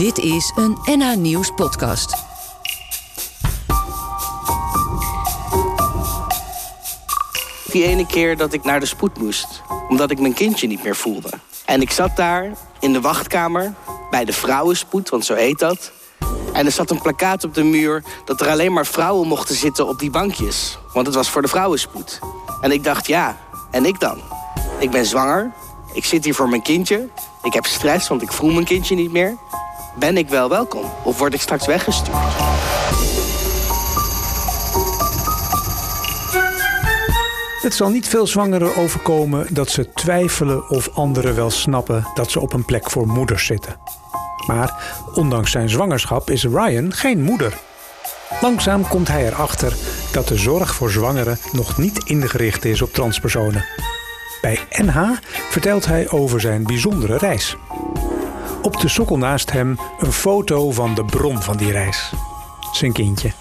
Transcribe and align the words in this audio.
Dit 0.00 0.18
is 0.18 0.52
een 0.56 0.78
NH 0.84 1.16
Nieuws 1.16 1.50
podcast. 1.50 2.14
Die 7.72 7.84
ene 7.84 8.06
keer 8.06 8.36
dat 8.36 8.52
ik 8.52 8.64
naar 8.64 8.80
de 8.80 8.86
spoed 8.86 9.18
moest, 9.18 9.62
omdat 9.88 10.10
ik 10.10 10.20
mijn 10.20 10.34
kindje 10.34 10.66
niet 10.66 10.82
meer 10.82 10.96
voelde. 10.96 11.30
En 11.64 11.80
ik 11.80 11.90
zat 11.90 12.16
daar 12.16 12.52
in 12.78 12.92
de 12.92 13.00
wachtkamer 13.00 13.74
bij 14.10 14.24
de 14.24 14.32
vrouwenspoed, 14.32 15.08
want 15.08 15.24
zo 15.24 15.34
heet 15.34 15.58
dat. 15.58 15.92
En 16.52 16.66
er 16.66 16.72
zat 16.72 16.90
een 16.90 17.02
plakkaat 17.02 17.44
op 17.44 17.54
de 17.54 17.64
muur 17.64 18.04
dat 18.24 18.40
er 18.40 18.48
alleen 18.48 18.72
maar 18.72 18.86
vrouwen 18.86 19.28
mochten 19.28 19.54
zitten 19.54 19.88
op 19.88 19.98
die 19.98 20.10
bankjes. 20.10 20.78
Want 20.92 21.06
het 21.06 21.14
was 21.14 21.30
voor 21.30 21.42
de 21.42 21.48
vrouwenspoed. 21.48 22.18
En 22.60 22.70
ik 22.70 22.84
dacht, 22.84 23.06
ja, 23.06 23.38
en 23.70 23.84
ik 23.84 24.00
dan? 24.00 24.20
Ik 24.78 24.90
ben 24.90 25.06
zwanger, 25.06 25.52
ik 25.92 26.04
zit 26.04 26.24
hier 26.24 26.34
voor 26.34 26.48
mijn 26.48 26.62
kindje. 26.62 27.08
Ik 27.42 27.52
heb 27.52 27.66
stress, 27.66 28.08
want 28.08 28.22
ik 28.22 28.32
voel 28.32 28.50
mijn 28.50 28.66
kindje 28.66 28.94
niet 28.94 29.12
meer. 29.12 29.36
Ben 29.98 30.16
ik 30.16 30.28
wel 30.28 30.48
welkom? 30.48 30.84
Of 31.04 31.18
word 31.18 31.34
ik 31.34 31.40
straks 31.40 31.66
weggestuurd? 31.66 32.16
Het 37.60 37.74
zal 37.74 37.88
niet 37.88 38.08
veel 38.08 38.26
zwangeren 38.26 38.76
overkomen 38.76 39.46
dat 39.54 39.70
ze 39.70 39.92
twijfelen 39.92 40.68
of 40.68 40.88
anderen 40.94 41.34
wel 41.34 41.50
snappen 41.50 42.06
dat 42.14 42.30
ze 42.30 42.40
op 42.40 42.52
een 42.52 42.64
plek 42.64 42.90
voor 42.90 43.06
moeders 43.06 43.46
zitten. 43.46 43.76
Maar 44.46 44.94
ondanks 45.14 45.50
zijn 45.50 45.68
zwangerschap 45.68 46.30
is 46.30 46.44
Ryan 46.44 46.92
geen 46.92 47.22
moeder. 47.22 47.58
Langzaam 48.40 48.88
komt 48.88 49.08
hij 49.08 49.26
erachter 49.26 49.76
dat 50.12 50.28
de 50.28 50.36
zorg 50.36 50.74
voor 50.74 50.90
zwangeren 50.90 51.38
nog 51.52 51.78
niet 51.78 52.04
ingericht 52.04 52.64
is 52.64 52.82
op 52.82 52.92
transpersonen. 52.92 53.64
Bij 54.40 54.58
NH 54.70 55.00
vertelt 55.50 55.86
hij 55.86 56.10
over 56.10 56.40
zijn 56.40 56.64
bijzondere 56.64 57.16
reis. 57.16 57.56
Op 58.62 58.80
de 58.80 58.88
sokkel 58.88 59.18
naast 59.18 59.50
hem 59.50 59.78
een 59.98 60.12
foto 60.12 60.70
van 60.70 60.94
de 60.94 61.04
bron 61.04 61.42
van 61.42 61.56
die 61.56 61.72
reis. 61.72 62.12
Zijn 62.72 62.92
kindje. 62.92 63.32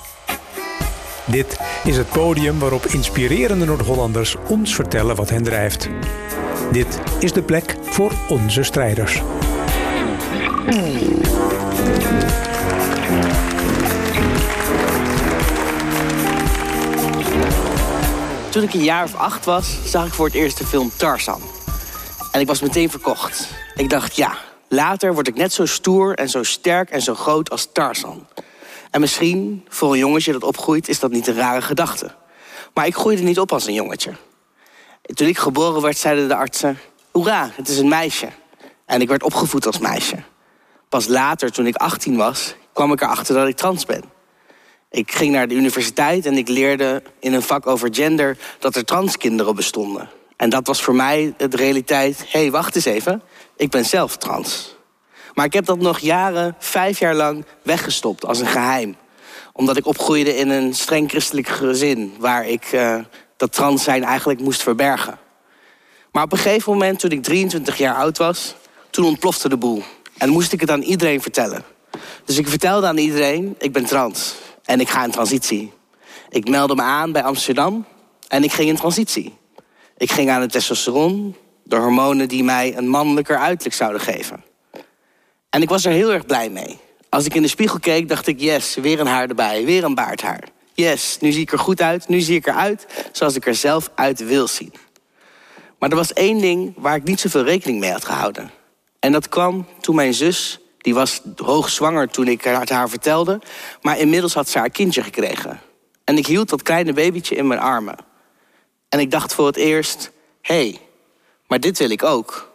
Dit 1.25 1.59
is 1.83 1.97
het 1.97 2.09
podium 2.09 2.59
waarop 2.59 2.85
inspirerende 2.85 3.65
Noord-Hollanders 3.65 4.35
ons 4.47 4.75
vertellen 4.75 5.15
wat 5.15 5.29
hen 5.29 5.43
drijft. 5.43 5.89
Dit 6.71 6.99
is 7.19 7.33
de 7.33 7.41
plek 7.41 7.75
voor 7.81 8.11
onze 8.29 8.63
strijders. 8.63 9.21
Toen 18.49 18.63
ik 18.63 18.73
een 18.73 18.83
jaar 18.83 19.03
of 19.03 19.15
acht 19.15 19.45
was, 19.45 19.77
zag 19.85 20.05
ik 20.05 20.13
voor 20.13 20.25
het 20.25 20.35
eerst 20.35 20.57
de 20.57 20.65
film 20.65 20.91
Tarzan. 20.95 21.41
En 22.31 22.39
ik 22.39 22.47
was 22.47 22.61
meteen 22.61 22.89
verkocht. 22.89 23.47
Ik 23.75 23.89
dacht, 23.89 24.15
ja, 24.15 24.37
later 24.69 25.13
word 25.13 25.27
ik 25.27 25.35
net 25.35 25.53
zo 25.53 25.65
stoer 25.65 26.13
en 26.15 26.29
zo 26.29 26.43
sterk 26.43 26.89
en 26.89 27.01
zo 27.01 27.15
groot 27.15 27.49
als 27.49 27.69
Tarzan. 27.73 28.27
En 28.91 29.01
misschien, 29.01 29.65
voor 29.67 29.91
een 29.91 29.97
jongetje 29.97 30.31
dat 30.31 30.43
opgroeit, 30.43 30.87
is 30.87 30.99
dat 30.99 31.11
niet 31.11 31.27
een 31.27 31.35
rare 31.35 31.61
gedachte. 31.61 32.11
Maar 32.73 32.85
ik 32.85 32.95
groeide 32.95 33.21
niet 33.21 33.39
op 33.39 33.51
als 33.51 33.67
een 33.67 33.73
jongetje. 33.73 34.11
Toen 35.01 35.27
ik 35.27 35.37
geboren 35.37 35.81
werd, 35.81 35.97
zeiden 35.97 36.27
de 36.27 36.35
artsen... 36.35 36.79
Hoera, 37.11 37.51
het 37.53 37.67
is 37.67 37.77
een 37.77 37.87
meisje. 37.87 38.29
En 38.85 39.01
ik 39.01 39.07
werd 39.07 39.23
opgevoed 39.23 39.65
als 39.65 39.79
meisje. 39.79 40.15
Pas 40.89 41.07
later, 41.07 41.51
toen 41.51 41.67
ik 41.67 41.75
18 41.75 42.15
was, 42.15 42.55
kwam 42.73 42.91
ik 42.91 43.01
erachter 43.01 43.35
dat 43.35 43.47
ik 43.47 43.55
trans 43.55 43.85
ben. 43.85 44.03
Ik 44.91 45.11
ging 45.11 45.31
naar 45.31 45.47
de 45.47 45.55
universiteit 45.55 46.25
en 46.25 46.37
ik 46.37 46.47
leerde 46.47 47.03
in 47.19 47.33
een 47.33 47.41
vak 47.41 47.67
over 47.67 47.89
gender... 47.91 48.37
dat 48.59 48.75
er 48.75 48.85
transkinderen 48.85 49.55
bestonden. 49.55 50.09
En 50.37 50.49
dat 50.49 50.67
was 50.67 50.81
voor 50.81 50.95
mij 50.95 51.33
de 51.37 51.47
realiteit... 51.49 52.17
hé, 52.27 52.39
hey, 52.39 52.51
wacht 52.51 52.75
eens 52.75 52.85
even, 52.85 53.21
ik 53.59 53.69
ben 53.69 53.85
zelf 53.85 54.17
trans. 54.17 54.75
Maar 55.33 55.45
ik 55.45 55.53
heb 55.53 55.65
dat 55.65 55.79
nog 55.79 55.99
jaren, 55.99 56.55
vijf 56.59 56.99
jaar 56.99 57.15
lang, 57.15 57.45
weggestopt 57.63 58.25
als 58.25 58.39
een 58.39 58.47
geheim. 58.47 58.95
Omdat 59.53 59.77
ik 59.77 59.85
opgroeide 59.85 60.35
in 60.35 60.49
een 60.49 60.73
streng 60.73 61.09
christelijk 61.09 61.47
gezin... 61.47 62.13
waar 62.19 62.47
ik 62.47 62.71
uh, 62.71 62.99
dat 63.37 63.53
trans 63.53 63.83
zijn 63.83 64.03
eigenlijk 64.03 64.39
moest 64.39 64.63
verbergen. 64.63 65.19
Maar 66.11 66.23
op 66.23 66.31
een 66.31 66.37
gegeven 66.37 66.71
moment, 66.71 66.99
toen 66.99 67.09
ik 67.09 67.23
23 67.23 67.77
jaar 67.77 67.95
oud 67.95 68.17
was... 68.17 68.55
toen 68.89 69.05
ontplofte 69.05 69.49
de 69.49 69.57
boel. 69.57 69.83
En 70.17 70.29
moest 70.29 70.53
ik 70.53 70.59
het 70.59 70.71
aan 70.71 70.81
iedereen 70.81 71.21
vertellen. 71.21 71.63
Dus 72.25 72.37
ik 72.37 72.47
vertelde 72.47 72.87
aan 72.87 72.97
iedereen, 72.97 73.55
ik 73.57 73.71
ben 73.71 73.85
trans. 73.85 74.35
En 74.63 74.79
ik 74.79 74.89
ga 74.89 75.03
in 75.03 75.11
transitie. 75.11 75.73
Ik 76.29 76.49
meldde 76.49 76.75
me 76.75 76.81
aan 76.81 77.11
bij 77.11 77.23
Amsterdam 77.23 77.85
en 78.27 78.43
ik 78.43 78.51
ging 78.51 78.69
in 78.69 78.75
transitie. 78.75 79.37
Ik 79.97 80.11
ging 80.11 80.29
aan 80.29 80.41
het 80.41 80.51
testosteron, 80.51 81.35
de 81.69 81.75
hormonen 81.75 82.27
die 82.27 82.43
mij 82.43 82.77
een 82.77 82.87
mannelijker 82.87 83.37
uiterlijk 83.37 83.75
zouden 83.75 84.01
geven. 84.01 84.43
En 85.49 85.61
ik 85.61 85.69
was 85.69 85.85
er 85.85 85.91
heel 85.91 86.11
erg 86.11 86.25
blij 86.25 86.49
mee. 86.49 86.77
Als 87.09 87.25
ik 87.25 87.33
in 87.33 87.41
de 87.41 87.47
spiegel 87.47 87.79
keek, 87.79 88.09
dacht 88.09 88.27
ik, 88.27 88.39
yes, 88.39 88.75
weer 88.75 88.99
een 88.99 89.07
haar 89.07 89.29
erbij, 89.29 89.65
weer 89.65 89.83
een 89.83 89.95
baardhaar. 89.95 90.43
Yes, 90.73 91.17
nu 91.19 91.31
zie 91.31 91.41
ik 91.41 91.51
er 91.51 91.59
goed 91.59 91.81
uit, 91.81 92.07
nu 92.07 92.19
zie 92.19 92.35
ik 92.35 92.47
eruit 92.47 92.87
zoals 93.11 93.35
ik 93.35 93.47
er 93.47 93.55
zelf 93.55 93.91
uit 93.95 94.25
wil 94.25 94.47
zien. 94.47 94.73
Maar 95.79 95.89
er 95.89 95.95
was 95.95 96.13
één 96.13 96.37
ding 96.37 96.73
waar 96.77 96.95
ik 96.95 97.03
niet 97.03 97.19
zoveel 97.19 97.43
rekening 97.43 97.79
mee 97.79 97.91
had 97.91 98.05
gehouden. 98.05 98.51
En 98.99 99.11
dat 99.11 99.29
kwam 99.29 99.67
toen 99.79 99.95
mijn 99.95 100.13
zus, 100.13 100.59
die 100.77 100.93
was 100.93 101.21
hoogzwanger 101.35 102.09
toen 102.09 102.27
ik 102.27 102.43
het 102.43 102.69
haar 102.69 102.89
vertelde... 102.89 103.41
maar 103.81 103.99
inmiddels 103.99 104.33
had 104.33 104.49
ze 104.49 104.57
haar 104.57 104.69
kindje 104.69 105.03
gekregen. 105.03 105.59
En 106.03 106.17
ik 106.17 106.27
hield 106.27 106.49
dat 106.49 106.61
kleine 106.61 106.93
babytje 106.93 107.35
in 107.35 107.47
mijn 107.47 107.59
armen. 107.59 107.95
En 108.89 108.99
ik 108.99 109.11
dacht 109.11 109.33
voor 109.33 109.45
het 109.45 109.55
eerst, 109.55 110.11
hé, 110.41 110.55
hey, 110.55 110.79
maar 111.49 111.59
dit 111.59 111.77
wil 111.77 111.89
ik 111.89 112.03
ook. 112.03 112.51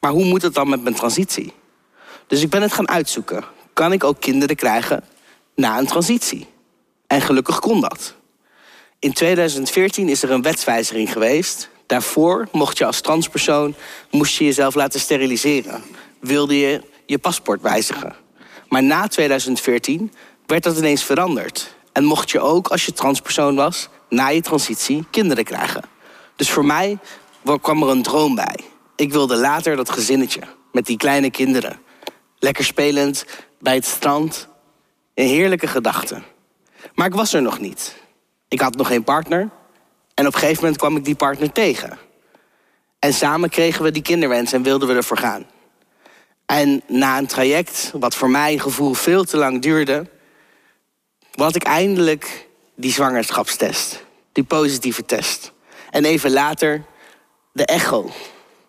Maar 0.00 0.10
hoe 0.10 0.24
moet 0.24 0.42
het 0.42 0.54
dan 0.54 0.68
met 0.68 0.82
mijn 0.82 0.94
transitie? 0.94 1.52
Dus 2.26 2.42
ik 2.42 2.50
ben 2.50 2.62
het 2.62 2.72
gaan 2.72 2.88
uitzoeken. 2.88 3.44
Kan 3.72 3.92
ik 3.92 4.04
ook 4.04 4.20
kinderen 4.20 4.56
krijgen 4.56 5.04
na 5.54 5.78
een 5.78 5.86
transitie? 5.86 6.46
En 7.06 7.20
gelukkig 7.20 7.58
kon 7.58 7.80
dat. 7.80 8.14
In 8.98 9.12
2014 9.12 10.08
is 10.08 10.22
er 10.22 10.30
een 10.30 10.42
wetswijziging 10.42 11.12
geweest. 11.12 11.68
Daarvoor 11.86 12.48
mocht 12.52 12.78
je 12.78 12.84
als 12.84 13.00
transpersoon 13.00 13.74
moest 14.10 14.36
je 14.36 14.44
jezelf 14.44 14.74
laten 14.74 15.00
steriliseren. 15.00 15.82
Wilde 16.20 16.58
je 16.58 16.82
je 17.06 17.18
paspoort 17.18 17.62
wijzigen. 17.62 18.14
Maar 18.68 18.82
na 18.82 19.08
2014 19.08 20.12
werd 20.46 20.62
dat 20.62 20.76
ineens 20.78 21.04
veranderd. 21.04 21.76
En 21.92 22.04
mocht 22.04 22.30
je 22.30 22.40
ook, 22.40 22.68
als 22.68 22.86
je 22.86 22.92
transpersoon 22.92 23.54
was, 23.54 23.88
na 24.08 24.28
je 24.28 24.40
transitie 24.40 25.06
kinderen 25.10 25.44
krijgen. 25.44 25.82
Dus 26.36 26.50
voor 26.50 26.64
mij 26.64 26.98
kwam 27.60 27.82
er 27.82 27.88
een 27.88 28.02
droom 28.02 28.34
bij. 28.34 28.58
Ik 28.96 29.12
wilde 29.12 29.36
later 29.36 29.76
dat 29.76 29.90
gezinnetje 29.90 30.40
met 30.72 30.86
die 30.86 30.96
kleine 30.96 31.30
kinderen. 31.30 31.80
Lekker 32.38 32.64
spelend 32.64 33.24
bij 33.60 33.74
het 33.74 33.84
strand. 33.84 34.48
Een 35.14 35.26
heerlijke 35.26 35.66
gedachte. 35.66 36.22
Maar 36.94 37.06
ik 37.06 37.14
was 37.14 37.32
er 37.32 37.42
nog 37.42 37.60
niet. 37.60 37.96
Ik 38.48 38.60
had 38.60 38.76
nog 38.76 38.86
geen 38.86 39.04
partner. 39.04 39.50
En 40.14 40.26
op 40.26 40.32
een 40.34 40.38
gegeven 40.38 40.62
moment 40.62 40.80
kwam 40.80 40.96
ik 40.96 41.04
die 41.04 41.14
partner 41.14 41.52
tegen. 41.52 41.98
En 42.98 43.14
samen 43.14 43.48
kregen 43.50 43.82
we 43.82 43.90
die 43.90 44.02
kinderwens 44.02 44.52
en 44.52 44.62
wilden 44.62 44.88
we 44.88 44.94
ervoor 44.94 45.18
gaan. 45.18 45.46
En 46.46 46.82
na 46.86 47.18
een 47.18 47.26
traject, 47.26 47.92
wat 47.94 48.14
voor 48.14 48.30
mijn 48.30 48.60
gevoel 48.60 48.94
veel 48.94 49.24
te 49.24 49.36
lang 49.36 49.62
duurde, 49.62 50.06
had 51.34 51.54
ik 51.54 51.62
eindelijk 51.62 52.48
die 52.74 52.92
zwangerschapstest. 52.92 54.04
Die 54.32 54.44
positieve 54.44 55.04
test. 55.04 55.52
En 55.90 56.04
even 56.04 56.30
later 56.30 56.84
de 57.52 57.64
echo, 57.64 58.10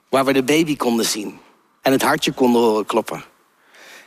waar 0.09 0.25
we 0.25 0.33
de 0.33 0.43
baby 0.43 0.75
konden 0.75 1.05
zien. 1.05 1.39
En 1.81 1.91
het 1.91 2.01
hartje 2.01 2.31
konden 2.31 2.61
horen 2.61 2.85
kloppen. 2.85 3.23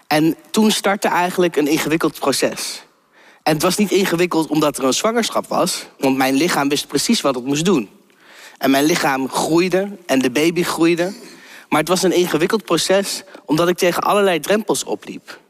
En 0.06 0.36
toen 0.50 0.70
startte 0.70 1.08
eigenlijk 1.08 1.56
een 1.56 1.68
ingewikkeld 1.68 2.18
proces. 2.18 2.82
En 3.42 3.52
het 3.52 3.62
was 3.62 3.76
niet 3.76 3.90
ingewikkeld 3.90 4.48
omdat 4.48 4.78
er 4.78 4.84
een 4.84 4.94
zwangerschap 4.94 5.48
was, 5.48 5.86
want 5.98 6.16
mijn 6.16 6.34
lichaam 6.34 6.68
wist 6.68 6.86
precies 6.86 7.20
wat 7.20 7.34
het 7.34 7.44
moest 7.44 7.64
doen. 7.64 7.90
En 8.58 8.70
mijn 8.70 8.84
lichaam 8.84 9.28
groeide 9.28 9.96
en 10.06 10.18
de 10.18 10.30
baby 10.30 10.62
groeide. 10.62 11.12
Maar 11.68 11.80
het 11.80 11.88
was 11.88 12.02
een 12.02 12.12
ingewikkeld 12.12 12.64
proces 12.64 13.22
omdat 13.44 13.68
ik 13.68 13.76
tegen 13.76 14.02
allerlei 14.02 14.40
drempels 14.40 14.84
opliep. 14.84 15.40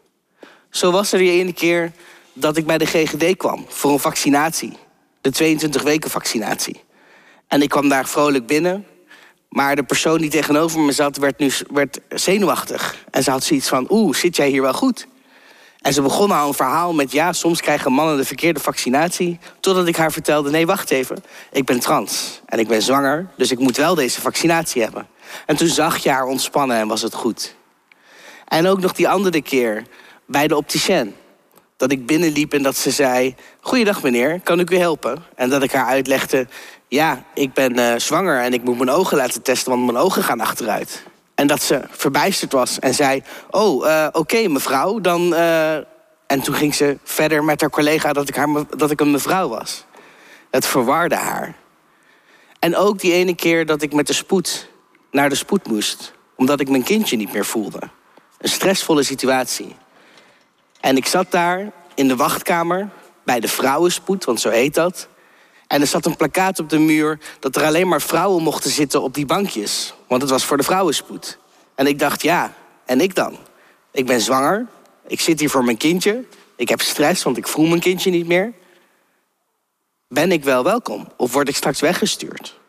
Zo 0.71 0.91
was 0.91 1.13
er 1.13 1.19
die 1.19 1.31
ene 1.31 1.53
keer 1.53 1.93
dat 2.33 2.57
ik 2.57 2.67
bij 2.67 2.79
de 2.79 2.87
GGD 2.87 3.37
kwam 3.37 3.65
voor 3.69 3.93
een 3.93 3.99
vaccinatie. 3.99 4.77
De 5.21 5.31
22 5.31 5.83
weken 5.83 6.11
vaccinatie. 6.11 6.81
En 7.47 7.63
ik 7.63 7.69
kwam 7.69 7.89
daar 7.89 8.09
vrolijk 8.09 8.47
binnen. 8.47 8.87
Maar 9.53 9.77
de 9.77 9.83
persoon 9.83 10.19
die 10.19 10.31
tegenover 10.31 10.81
me 10.81 10.93
zat 10.93 11.17
werd 11.17 11.39
nu 11.39 11.51
werd 11.71 12.01
zenuwachtig. 12.09 12.97
En 13.11 13.23
ze 13.23 13.31
had 13.31 13.45
zoiets 13.45 13.69
van, 13.69 13.87
oeh, 13.89 14.15
zit 14.15 14.37
jij 14.37 14.49
hier 14.49 14.63
wel 14.63 14.73
goed? 14.73 15.07
En 15.81 15.93
ze 15.93 16.03
begon 16.03 16.31
al 16.31 16.49
een 16.49 16.55
verhaal 16.55 16.93
met, 16.93 17.13
ja, 17.13 17.33
soms 17.33 17.61
krijgen 17.61 17.93
mannen 17.93 18.17
de 18.17 18.25
verkeerde 18.25 18.61
vaccinatie. 18.61 19.39
Totdat 19.61 19.87
ik 19.87 19.97
haar 19.97 20.13
vertelde, 20.13 20.51
nee, 20.51 20.67
wacht 20.67 20.91
even. 20.91 21.25
Ik 21.51 21.65
ben 21.65 21.81
trans 21.81 22.41
en 22.47 22.59
ik 22.59 22.69
ben 22.69 22.83
zwanger, 22.83 23.29
dus 23.37 23.51
ik 23.51 23.59
moet 23.59 23.77
wel 23.77 23.95
deze 23.95 24.21
vaccinatie 24.21 24.83
hebben. 24.83 25.07
En 25.47 25.57
toen 25.57 25.69
zag 25.69 25.97
je 25.97 26.11
haar 26.11 26.27
ontspannen 26.27 26.77
en 26.77 26.89
was 26.89 27.03
het 27.03 27.15
goed. 27.15 27.55
En 28.49 28.67
ook 28.67 28.81
nog 28.81 28.93
die 28.93 29.09
andere 29.09 29.43
keer 29.43 29.83
bij 30.27 30.49
de 30.49 30.57
opticien. 30.57 31.15
Dat 31.83 31.93
ik 31.93 32.07
binnenliep 32.07 32.53
en 32.53 32.63
dat 32.63 32.77
ze 32.77 32.91
zei... 32.91 33.35
Goeiedag 33.61 34.03
meneer, 34.03 34.41
kan 34.41 34.61
ik 34.61 34.71
u 34.71 34.77
helpen? 34.77 35.25
En 35.35 35.51
dat 35.51 35.63
ik 35.63 35.73
haar 35.73 35.87
uitlegde... 35.87 36.47
Ja, 36.89 37.25
ik 37.35 37.53
ben 37.53 37.79
uh, 37.79 37.95
zwanger 37.97 38.41
en 38.41 38.53
ik 38.53 38.63
moet 38.63 38.77
mijn 38.77 38.91
ogen 38.91 39.17
laten 39.17 39.43
testen... 39.43 39.71
want 39.71 39.85
mijn 39.85 40.05
ogen 40.05 40.23
gaan 40.23 40.41
achteruit. 40.41 41.03
En 41.35 41.47
dat 41.47 41.63
ze 41.63 41.83
verbijsterd 41.91 42.53
was 42.53 42.79
en 42.79 42.95
zei: 42.95 43.23
Oh, 43.51 43.87
uh, 43.87 44.07
oké, 44.13 44.49
mevrouw, 44.49 45.01
dan. 45.01 45.33
Uh... 45.33 45.75
En 46.27 46.41
toen 46.43 46.55
ging 46.55 46.75
ze 46.75 46.99
verder 47.05 47.45
met 47.45 47.61
haar 47.61 47.71
collega 47.71 48.13
dat 48.13 48.29
ik, 48.29 48.37
haar, 48.37 48.49
dat 48.77 48.91
ik 48.91 49.01
een 49.01 49.11
mevrouw 49.11 49.49
was. 49.49 49.85
Het 50.51 50.67
verwarde 50.67 51.17
haar. 51.17 51.55
En 52.59 52.77
ook 52.77 53.01
die 53.01 53.13
ene 53.13 53.35
keer 53.35 53.67
dat 53.67 53.83
ik 53.83 53.93
met 53.93 54.07
de 54.07 54.13
spoed 54.13 54.69
naar 55.11 55.29
de 55.29 55.35
spoed 55.35 55.67
moest, 55.67 56.13
omdat 56.37 56.61
ik 56.61 56.69
mijn 56.69 56.83
kindje 56.83 57.17
niet 57.17 57.33
meer 57.33 57.45
voelde. 57.45 57.81
Een 58.39 58.49
stressvolle 58.49 59.03
situatie. 59.03 59.77
En 60.83 60.97
ik 60.97 61.07
zat 61.07 61.31
daar 61.31 61.73
in 61.95 62.09
de 62.09 62.17
wachtkamer 62.17 62.89
bij 63.25 63.41
de 63.41 63.49
vrouwenspoed, 63.49 64.25
want 64.25 64.41
zo 64.41 64.51
heet 64.51 64.75
dat. 64.75 65.09
En 65.67 65.81
er 65.81 65.87
zat 65.87 66.07
een 66.07 66.17
plakkaat 66.17 66.59
op 66.59 66.69
de 66.69 66.79
muur 66.79 67.19
dat 67.41 67.57
er 67.57 67.65
alleen 67.65 67.89
maar 67.89 68.03
vrouwen 68.03 68.43
mochten 68.43 68.71
zitten 68.71 69.03
op 69.03 69.15
die 69.15 69.27
bankjes. 69.27 69.95
Want 70.09 70.23
het 70.23 70.31
was 70.31 70.45
voor 70.45 70.57
de 70.57 70.63
vrouwenspoed. 70.63 71.39
En 71.75 71.87
ik 71.87 71.99
dacht, 71.99 72.23
ja, 72.23 72.55
en 72.87 73.01
ik 73.01 73.15
dan? 73.15 73.37
Ik 73.93 74.07
ben 74.07 74.21
zwanger, 74.21 74.67
ik 75.07 75.21
zit 75.21 75.41
hier 75.41 75.51
voor 75.51 75.65
mijn 75.65 75.77
kindje, 75.77 76.25
ik 76.57 76.69
heb 76.69 76.81
stress, 76.81 77.23
want 77.23 77.37
ik 77.37 77.47
voel 77.49 77.67
mijn 77.67 77.81
kindje 77.81 78.11
niet 78.11 78.27
meer. 78.27 78.53
Ben 80.09 80.33
ik 80.33 80.45
wel 80.45 80.65
welkom 80.65 81.13
of 81.17 81.33
word 81.33 81.49
ik 81.49 81.57
straks 81.57 81.81
weggestuurd? 81.81 82.61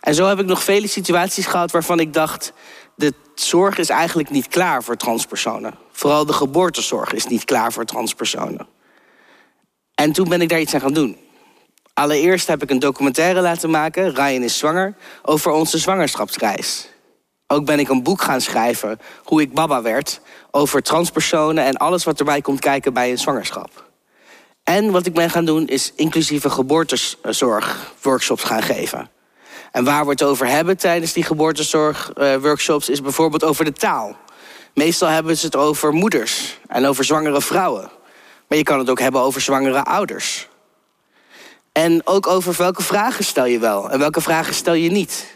En 0.00 0.14
zo 0.14 0.26
heb 0.26 0.38
ik 0.38 0.46
nog 0.46 0.62
vele 0.62 0.86
situaties 0.86 1.46
gehad 1.46 1.70
waarvan 1.70 2.00
ik 2.00 2.12
dacht: 2.12 2.52
de 2.96 3.12
zorg 3.34 3.78
is 3.78 3.88
eigenlijk 3.88 4.30
niet 4.30 4.48
klaar 4.48 4.82
voor 4.82 4.96
transpersonen. 4.96 5.74
Vooral 6.02 6.26
de 6.26 6.32
geboortezorg 6.32 7.12
is 7.12 7.26
niet 7.26 7.44
klaar 7.44 7.72
voor 7.72 7.84
transpersonen. 7.84 8.66
En 9.94 10.12
toen 10.12 10.28
ben 10.28 10.40
ik 10.40 10.48
daar 10.48 10.60
iets 10.60 10.74
aan 10.74 10.80
gaan 10.80 10.92
doen. 10.92 11.16
Allereerst 11.94 12.46
heb 12.46 12.62
ik 12.62 12.70
een 12.70 12.78
documentaire 12.78 13.40
laten 13.40 13.70
maken, 13.70 14.14
Ryan 14.14 14.42
is 14.42 14.58
zwanger, 14.58 14.94
over 15.22 15.52
onze 15.52 15.78
zwangerschapsreis. 15.78 16.88
Ook 17.46 17.64
ben 17.64 17.78
ik 17.78 17.88
een 17.88 18.02
boek 18.02 18.22
gaan 18.22 18.40
schrijven, 18.40 19.00
hoe 19.24 19.40
ik 19.40 19.54
baba 19.54 19.82
werd, 19.82 20.20
over 20.50 20.82
transpersonen 20.82 21.64
en 21.64 21.76
alles 21.76 22.04
wat 22.04 22.18
erbij 22.18 22.40
komt 22.40 22.60
kijken 22.60 22.92
bij 22.92 23.10
een 23.10 23.18
zwangerschap. 23.18 23.90
En 24.62 24.90
wat 24.90 25.06
ik 25.06 25.14
ben 25.14 25.30
gaan 25.30 25.44
doen 25.44 25.66
is 25.66 25.92
inclusieve 25.96 26.50
geboortezorg-workshops 26.50 28.42
gaan 28.42 28.62
geven. 28.62 29.10
En 29.72 29.84
waar 29.84 30.04
we 30.04 30.10
het 30.10 30.22
over 30.22 30.46
hebben 30.46 30.76
tijdens 30.76 31.12
die 31.12 31.24
geboortezorg-workshops 31.24 32.88
is 32.88 33.00
bijvoorbeeld 33.02 33.44
over 33.44 33.64
de 33.64 33.72
taal. 33.72 34.16
Meestal 34.74 35.08
hebben 35.08 35.36
ze 35.36 35.46
het 35.46 35.56
over 35.56 35.92
moeders 35.92 36.58
en 36.68 36.86
over 36.86 37.04
zwangere 37.04 37.42
vrouwen. 37.42 37.90
Maar 38.48 38.58
je 38.58 38.64
kan 38.64 38.78
het 38.78 38.90
ook 38.90 39.00
hebben 39.00 39.20
over 39.20 39.40
zwangere 39.40 39.84
ouders. 39.84 40.48
En 41.72 42.06
ook 42.06 42.26
over 42.26 42.54
welke 42.58 42.82
vragen 42.82 43.24
stel 43.24 43.44
je 43.44 43.58
wel 43.58 43.90
en 43.90 43.98
welke 43.98 44.20
vragen 44.20 44.54
stel 44.54 44.74
je 44.74 44.90
niet. 44.90 45.34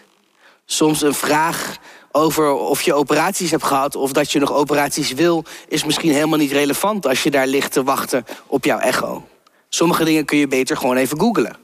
Soms 0.65 1.03
een 1.03 1.15
vraag 1.15 1.77
over 2.13 2.53
of 2.53 2.83
je 2.83 2.95
operaties 2.95 3.51
hebt 3.51 3.65
gehad 3.65 3.97
of 3.97 4.13
dat 4.13 4.33
je 4.33 4.39
nog 4.39 4.53
operaties 4.53 5.13
wil, 5.13 5.45
is 5.69 5.85
misschien 5.85 6.13
helemaal 6.13 6.39
niet 6.39 6.53
relevant 6.53 7.07
als 7.07 7.23
je 7.23 7.31
daar 7.31 7.47
ligt 7.47 7.73
te 7.73 7.83
wachten 7.83 8.25
op 8.47 8.65
jouw 8.65 8.79
echo. 8.79 9.27
Sommige 9.69 10.05
dingen 10.05 10.25
kun 10.25 10.39
je 10.39 10.49
beter 10.49 10.77
gewoon 10.77 10.97
even 10.97 11.21
googlen. 11.21 11.57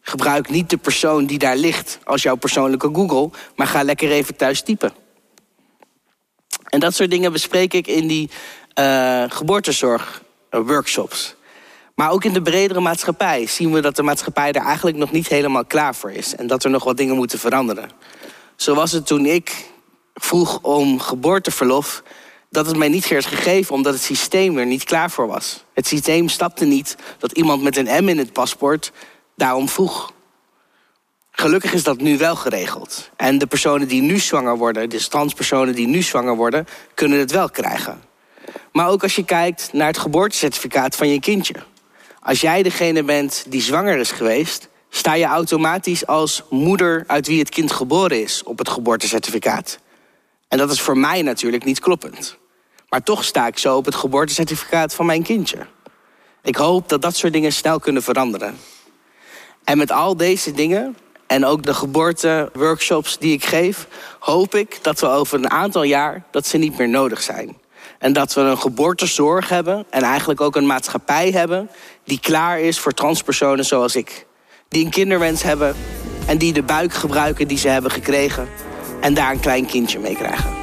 Gebruik 0.00 0.48
niet 0.48 0.70
de 0.70 0.76
persoon 0.76 1.26
die 1.26 1.38
daar 1.38 1.56
ligt 1.56 1.98
als 2.04 2.22
jouw 2.22 2.36
persoonlijke 2.36 2.90
Google, 2.92 3.30
maar 3.56 3.66
ga 3.66 3.82
lekker 3.82 4.10
even 4.10 4.36
thuis 4.36 4.62
typen. 4.62 4.92
En 6.68 6.80
dat 6.80 6.94
soort 6.94 7.10
dingen 7.10 7.32
bespreek 7.32 7.74
ik 7.74 7.86
in 7.86 8.06
die 8.06 8.30
uh, 8.78 9.24
geboortezorg-workshops. 9.28 11.34
Maar 11.94 12.10
ook 12.10 12.24
in 12.24 12.32
de 12.32 12.42
bredere 12.42 12.80
maatschappij 12.80 13.46
zien 13.46 13.72
we 13.72 13.80
dat 13.80 13.96
de 13.96 14.02
maatschappij 14.02 14.52
er 14.52 14.62
eigenlijk 14.62 14.96
nog 14.96 15.10
niet 15.10 15.28
helemaal 15.28 15.64
klaar 15.64 15.94
voor 15.94 16.12
is. 16.12 16.34
En 16.34 16.46
dat 16.46 16.64
er 16.64 16.70
nog 16.70 16.84
wat 16.84 16.96
dingen 16.96 17.16
moeten 17.16 17.38
veranderen. 17.38 17.90
Zo 18.56 18.74
was 18.74 18.92
het 18.92 19.06
toen 19.06 19.26
ik 19.26 19.66
vroeg 20.14 20.58
om 20.62 21.00
geboorteverlof, 21.00 22.02
dat 22.50 22.66
het 22.66 22.76
mij 22.76 22.88
niet 22.88 23.08
werd 23.08 23.26
gegeven 23.26 23.74
omdat 23.74 23.92
het 23.92 24.02
systeem 24.02 24.58
er 24.58 24.66
niet 24.66 24.84
klaar 24.84 25.10
voor 25.10 25.26
was. 25.26 25.64
Het 25.74 25.86
systeem 25.86 26.28
stapte 26.28 26.64
niet 26.64 26.96
dat 27.18 27.32
iemand 27.32 27.62
met 27.62 27.76
een 27.76 28.04
M 28.04 28.08
in 28.08 28.18
het 28.18 28.32
paspoort 28.32 28.92
daarom 29.36 29.68
vroeg. 29.68 30.12
Gelukkig 31.40 31.72
is 31.72 31.82
dat 31.82 32.00
nu 32.00 32.18
wel 32.18 32.36
geregeld. 32.36 33.10
En 33.16 33.38
de 33.38 33.46
personen 33.46 33.88
die 33.88 34.02
nu 34.02 34.18
zwanger 34.18 34.56
worden, 34.56 34.88
dus 34.88 35.08
transpersonen 35.08 35.74
die 35.74 35.86
nu 35.86 36.02
zwanger 36.02 36.36
worden, 36.36 36.66
kunnen 36.94 37.18
het 37.18 37.30
wel 37.30 37.50
krijgen. 37.50 38.02
Maar 38.72 38.88
ook 38.88 39.02
als 39.02 39.16
je 39.16 39.24
kijkt 39.24 39.72
naar 39.72 39.86
het 39.86 39.98
geboortecertificaat 39.98 40.96
van 40.96 41.08
je 41.08 41.20
kindje. 41.20 41.54
Als 42.20 42.40
jij 42.40 42.62
degene 42.62 43.02
bent 43.02 43.44
die 43.48 43.60
zwanger 43.60 43.98
is 43.98 44.10
geweest, 44.10 44.68
sta 44.90 45.14
je 45.14 45.24
automatisch 45.24 46.06
als 46.06 46.42
moeder 46.50 47.04
uit 47.06 47.26
wie 47.26 47.38
het 47.38 47.48
kind 47.48 47.72
geboren 47.72 48.22
is 48.22 48.42
op 48.42 48.58
het 48.58 48.68
geboortecertificaat. 48.68 49.78
En 50.48 50.58
dat 50.58 50.70
is 50.70 50.80
voor 50.80 50.98
mij 50.98 51.22
natuurlijk 51.22 51.64
niet 51.64 51.80
kloppend. 51.80 52.36
Maar 52.88 53.02
toch 53.02 53.24
sta 53.24 53.46
ik 53.46 53.58
zo 53.58 53.76
op 53.76 53.84
het 53.84 53.94
geboortecertificaat 53.94 54.94
van 54.94 55.06
mijn 55.06 55.22
kindje. 55.22 55.66
Ik 56.42 56.56
hoop 56.56 56.88
dat 56.88 57.02
dat 57.02 57.16
soort 57.16 57.32
dingen 57.32 57.52
snel 57.52 57.78
kunnen 57.78 58.02
veranderen. 58.02 58.58
En 59.64 59.78
met 59.78 59.90
al 59.90 60.16
deze 60.16 60.52
dingen 60.52 60.96
en 61.28 61.44
ook 61.44 61.62
de 61.62 61.74
geboorteworkshops 61.74 63.18
die 63.18 63.32
ik 63.32 63.44
geef, 63.44 63.86
hoop 64.18 64.54
ik 64.54 64.78
dat 64.82 65.00
we 65.00 65.06
over 65.08 65.38
een 65.38 65.50
aantal 65.50 65.82
jaar 65.82 66.22
dat 66.30 66.46
ze 66.46 66.56
niet 66.56 66.78
meer 66.78 66.88
nodig 66.88 67.22
zijn. 67.22 67.56
En 67.98 68.12
dat 68.12 68.34
we 68.34 68.40
een 68.40 68.58
geboortezorg 68.58 69.48
hebben 69.48 69.86
en 69.90 70.02
eigenlijk 70.02 70.40
ook 70.40 70.56
een 70.56 70.66
maatschappij 70.66 71.30
hebben 71.30 71.70
die 72.04 72.20
klaar 72.20 72.60
is 72.60 72.78
voor 72.78 72.92
transpersonen 72.92 73.64
zoals 73.64 73.96
ik. 73.96 74.26
Die 74.68 74.84
een 74.84 74.90
kinderwens 74.90 75.42
hebben 75.42 75.76
en 76.26 76.38
die 76.38 76.52
de 76.52 76.62
buik 76.62 76.92
gebruiken 76.92 77.48
die 77.48 77.58
ze 77.58 77.68
hebben 77.68 77.90
gekregen 77.90 78.48
en 79.00 79.14
daar 79.14 79.30
een 79.30 79.40
klein 79.40 79.66
kindje 79.66 79.98
mee 79.98 80.16
krijgen. 80.16 80.56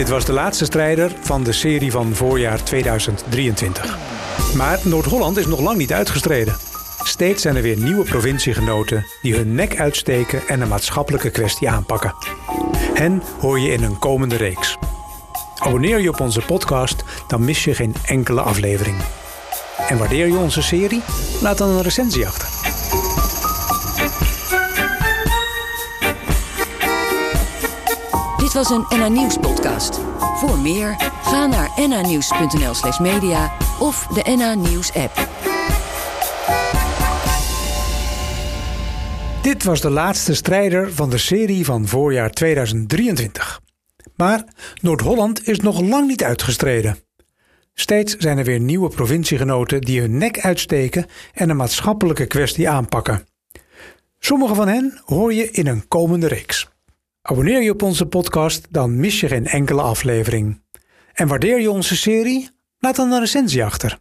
Dit 0.00 0.08
was 0.08 0.24
de 0.24 0.32
laatste 0.32 0.64
strijder 0.64 1.12
van 1.20 1.42
de 1.42 1.52
serie 1.52 1.90
van 1.90 2.14
voorjaar 2.14 2.62
2023. 2.62 3.96
Maar 4.54 4.78
Noord-Holland 4.82 5.36
is 5.36 5.46
nog 5.46 5.60
lang 5.60 5.78
niet 5.78 5.92
uitgestreden. 5.92 6.56
Steeds 7.02 7.42
zijn 7.42 7.56
er 7.56 7.62
weer 7.62 7.76
nieuwe 7.76 8.04
provinciegenoten 8.04 9.06
die 9.22 9.34
hun 9.34 9.54
nek 9.54 9.78
uitsteken 9.78 10.48
en 10.48 10.60
een 10.60 10.68
maatschappelijke 10.68 11.30
kwestie 11.30 11.70
aanpakken. 11.70 12.14
Hen 12.94 13.22
hoor 13.40 13.58
je 13.58 13.72
in 13.72 13.82
een 13.82 13.98
komende 13.98 14.36
reeks. 14.36 14.76
Abonneer 15.58 16.00
je 16.00 16.08
op 16.08 16.20
onze 16.20 16.40
podcast, 16.40 17.04
dan 17.28 17.44
mis 17.44 17.64
je 17.64 17.74
geen 17.74 17.94
enkele 18.04 18.40
aflevering. 18.40 18.96
En 19.88 19.98
waardeer 19.98 20.26
je 20.26 20.36
onze 20.36 20.62
serie? 20.62 21.02
Laat 21.42 21.58
dan 21.58 21.68
een 21.68 21.82
recensie 21.82 22.26
achter. 22.26 22.49
Dit 28.50 28.68
was 28.68 28.70
een 28.70 28.98
NA 28.98 29.08
Nieuws 29.08 29.36
podcast. 29.36 30.00
Voor 30.36 30.58
meer, 30.58 30.96
ga 31.22 31.46
naar 31.46 31.88
nanieuws.nl 31.88 32.74
slash 32.74 32.98
media 32.98 33.52
of 33.78 34.06
de 34.06 34.34
NA 34.36 34.54
Nieuws 34.54 34.94
app. 34.94 35.28
Dit 39.42 39.64
was 39.64 39.80
de 39.80 39.90
laatste 39.90 40.34
strijder 40.34 40.92
van 40.92 41.10
de 41.10 41.18
serie 41.18 41.64
van 41.64 41.86
voorjaar 41.86 42.30
2023. 42.30 43.60
Maar 44.16 44.44
Noord-Holland 44.80 45.48
is 45.48 45.60
nog 45.60 45.80
lang 45.80 46.06
niet 46.06 46.24
uitgestreden. 46.24 46.98
Steeds 47.74 48.16
zijn 48.16 48.38
er 48.38 48.44
weer 48.44 48.60
nieuwe 48.60 48.88
provinciegenoten 48.88 49.80
die 49.80 50.00
hun 50.00 50.18
nek 50.18 50.40
uitsteken 50.40 51.06
en 51.34 51.50
een 51.50 51.56
maatschappelijke 51.56 52.26
kwestie 52.26 52.68
aanpakken. 52.68 53.26
Sommige 54.18 54.54
van 54.54 54.68
hen 54.68 55.00
hoor 55.04 55.34
je 55.34 55.50
in 55.50 55.66
een 55.66 55.88
komende 55.88 56.28
reeks. 56.28 56.68
Abonneer 57.22 57.62
je 57.62 57.70
op 57.70 57.82
onze 57.82 58.06
podcast, 58.06 58.66
dan 58.70 59.00
mis 59.00 59.20
je 59.20 59.28
geen 59.28 59.46
enkele 59.46 59.82
aflevering. 59.82 60.62
En 61.12 61.28
waardeer 61.28 61.60
je 61.60 61.70
onze 61.70 61.96
serie? 61.96 62.50
Laat 62.78 62.96
dan 62.96 63.12
een 63.12 63.20
recensie 63.20 63.64
achter. 63.64 64.00